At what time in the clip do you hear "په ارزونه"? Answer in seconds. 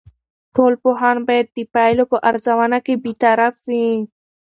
2.11-2.77